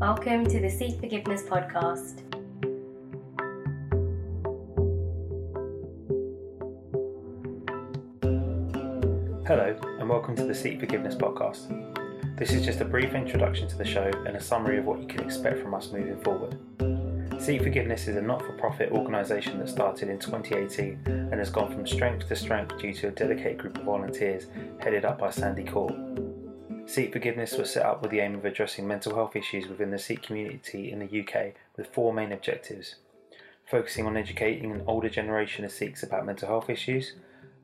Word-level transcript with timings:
Welcome 0.00 0.46
to 0.46 0.58
the 0.58 0.70
Sikh 0.70 0.98
Forgiveness 0.98 1.42
podcast. 1.42 2.22
Hello, 9.46 9.78
and 9.98 10.08
welcome 10.08 10.34
to 10.36 10.44
the 10.46 10.54
Sikh 10.54 10.80
Forgiveness 10.80 11.14
podcast. 11.14 11.68
This 12.38 12.50
is 12.52 12.64
just 12.64 12.80
a 12.80 12.84
brief 12.86 13.12
introduction 13.12 13.68
to 13.68 13.76
the 13.76 13.84
show 13.84 14.10
and 14.26 14.36
a 14.36 14.40
summary 14.40 14.78
of 14.78 14.86
what 14.86 15.00
you 15.00 15.06
can 15.06 15.20
expect 15.20 15.58
from 15.60 15.74
us 15.74 15.92
moving 15.92 16.18
forward. 16.22 16.56
Sikh 17.38 17.62
Forgiveness 17.62 18.08
is 18.08 18.16
a 18.16 18.22
not 18.22 18.40
for 18.40 18.52
profit 18.52 18.92
organisation 18.92 19.58
that 19.58 19.68
started 19.68 20.08
in 20.08 20.18
2018 20.18 20.98
and 21.04 21.34
has 21.34 21.50
gone 21.50 21.70
from 21.70 21.86
strength 21.86 22.26
to 22.28 22.36
strength 22.36 22.78
due 22.78 22.94
to 22.94 23.08
a 23.08 23.10
dedicated 23.10 23.58
group 23.58 23.76
of 23.76 23.84
volunteers 23.84 24.46
headed 24.78 25.04
up 25.04 25.18
by 25.18 25.28
Sandy 25.28 25.64
Court. 25.64 25.92
Sikh 26.90 27.12
Forgiveness 27.12 27.56
was 27.56 27.72
set 27.72 27.86
up 27.86 28.02
with 28.02 28.10
the 28.10 28.18
aim 28.18 28.34
of 28.34 28.44
addressing 28.44 28.86
mental 28.86 29.14
health 29.14 29.36
issues 29.36 29.68
within 29.68 29.92
the 29.92 29.98
Sikh 29.98 30.22
community 30.22 30.90
in 30.90 30.98
the 30.98 31.20
UK 31.20 31.54
with 31.76 31.94
four 31.94 32.12
main 32.12 32.32
objectives 32.32 32.96
focusing 33.70 34.04
on 34.04 34.16
educating 34.16 34.72
an 34.72 34.82
older 34.88 35.08
generation 35.08 35.64
of 35.64 35.70
Sikhs 35.70 36.02
about 36.02 36.26
mental 36.26 36.48
health 36.48 36.68
issues, 36.68 37.12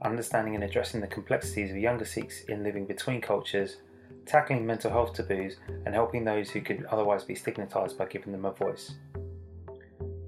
understanding 0.00 0.54
and 0.54 0.62
addressing 0.62 1.00
the 1.00 1.06
complexities 1.08 1.72
of 1.72 1.76
younger 1.76 2.04
Sikhs 2.04 2.44
in 2.44 2.62
living 2.62 2.86
between 2.86 3.20
cultures, 3.20 3.78
tackling 4.24 4.64
mental 4.64 4.92
health 4.92 5.14
taboos, 5.14 5.56
and 5.84 5.94
helping 5.94 6.24
those 6.24 6.50
who 6.50 6.60
could 6.60 6.84
otherwise 6.84 7.24
be 7.24 7.34
stigmatised 7.34 7.98
by 7.98 8.06
giving 8.06 8.30
them 8.30 8.44
a 8.44 8.52
voice. 8.52 8.92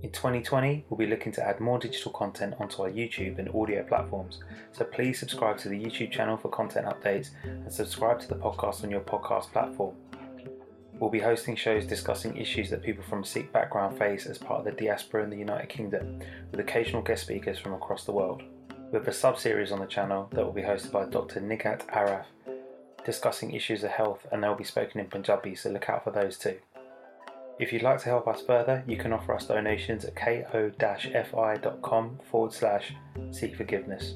In 0.01 0.12
2020, 0.12 0.84
we'll 0.88 0.97
be 0.97 1.09
looking 1.09 1.33
to 1.33 1.45
add 1.45 1.59
more 1.59 1.77
digital 1.77 2.12
content 2.12 2.55
onto 2.61 2.83
our 2.83 2.88
YouTube 2.91 3.41
and 3.41 3.48
audio 3.52 3.83
platforms, 3.83 4.38
so 4.71 4.84
please 4.84 5.19
subscribe 5.19 5.59
to 5.59 5.69
the 5.69 5.84
YouTube 5.84 6.12
channel 6.12 6.37
for 6.37 6.48
content 6.51 6.87
updates 6.87 7.30
and 7.43 7.73
subscribe 7.73 8.21
to 8.21 8.29
the 8.29 8.37
podcast 8.37 8.85
on 8.85 8.91
your 8.91 9.01
podcast 9.01 9.51
platform. 9.51 9.96
We'll 11.01 11.10
be 11.10 11.19
hosting 11.19 11.57
shows 11.57 11.85
discussing 11.85 12.37
issues 12.37 12.71
that 12.71 12.85
people 12.85 13.02
from 13.02 13.24
a 13.24 13.26
Sikh 13.26 13.52
background 13.52 13.99
face 13.99 14.26
as 14.26 14.38
part 14.38 14.60
of 14.60 14.65
the 14.66 14.80
diaspora 14.80 15.24
in 15.24 15.30
the 15.30 15.37
United 15.37 15.69
Kingdom, 15.69 16.21
with 16.52 16.60
occasional 16.60 17.02
guest 17.02 17.24
speakers 17.24 17.59
from 17.59 17.74
across 17.74 18.04
the 18.04 18.13
world. 18.13 18.45
We 18.93 18.99
have 18.99 19.09
a 19.09 19.13
sub 19.13 19.37
series 19.37 19.73
on 19.73 19.80
the 19.80 19.87
channel 19.87 20.29
that 20.30 20.45
will 20.45 20.52
be 20.52 20.63
hosted 20.63 20.93
by 20.93 21.07
Dr. 21.07 21.41
Nighat 21.41 21.87
Arif, 21.87 22.24
discussing 23.04 23.51
issues 23.51 23.82
of 23.82 23.91
health, 23.91 24.29
and 24.30 24.45
they'll 24.45 24.54
be 24.54 24.63
spoken 24.63 25.01
in 25.01 25.07
Punjabi, 25.07 25.57
so 25.57 25.71
look 25.71 25.88
out 25.88 26.04
for 26.04 26.13
those 26.13 26.38
too. 26.38 26.59
If 27.59 27.73
you'd 27.73 27.82
like 27.82 28.01
to 28.02 28.09
help 28.09 28.28
us 28.28 28.42
further, 28.42 28.84
you 28.87 28.96
can 28.96 29.12
offer 29.12 29.34
us 29.34 29.46
donations 29.46 30.04
at 30.04 30.14
ko-fi.com 30.14 32.20
forward 32.30 32.52
slash 32.52 32.95
sikh 33.32 33.56
forgiveness. 33.56 34.14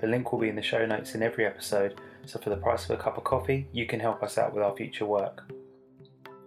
The 0.00 0.06
link 0.06 0.32
will 0.32 0.38
be 0.38 0.48
in 0.48 0.56
the 0.56 0.62
show 0.62 0.86
notes 0.86 1.14
in 1.14 1.22
every 1.22 1.44
episode, 1.44 2.00
so 2.24 2.38
for 2.38 2.50
the 2.50 2.56
price 2.56 2.84
of 2.84 2.98
a 2.98 3.02
cup 3.02 3.18
of 3.18 3.24
coffee, 3.24 3.68
you 3.72 3.86
can 3.86 4.00
help 4.00 4.22
us 4.22 4.38
out 4.38 4.54
with 4.54 4.62
our 4.62 4.74
future 4.74 5.04
work. 5.04 5.42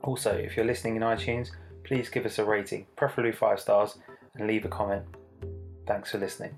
Also, 0.03 0.31
if 0.31 0.55
you're 0.55 0.65
listening 0.65 0.95
in 0.95 1.03
iTunes, 1.03 1.51
please 1.83 2.09
give 2.09 2.25
us 2.25 2.39
a 2.39 2.45
rating, 2.45 2.87
preferably 2.95 3.31
5 3.31 3.59
stars, 3.59 3.99
and 4.35 4.47
leave 4.47 4.65
a 4.65 4.69
comment. 4.69 5.05
Thanks 5.85 6.11
for 6.11 6.17
listening. 6.17 6.55